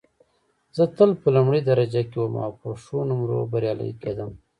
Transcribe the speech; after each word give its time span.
زه 0.77 0.83
تل 0.97 1.09
په 1.21 1.27
لومړۍ 1.35 1.61
درجه 1.69 2.01
کې 2.09 2.17
وم 2.19 2.35
او 2.45 2.51
په 2.61 2.67
ښو 2.83 2.97
نومرو 3.09 3.49
بریالۍ 3.53 3.91
کېدم 4.01 4.29